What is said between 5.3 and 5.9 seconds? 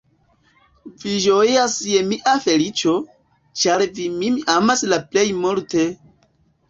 multe!